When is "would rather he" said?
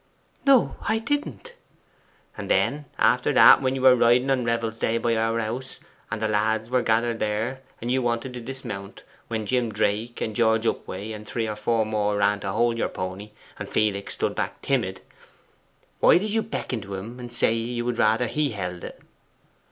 17.85-18.53